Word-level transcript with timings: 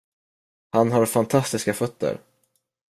Han 0.69 0.91
har 0.91 1.05
fantastiska 1.05 1.73
fötter. 1.73 2.17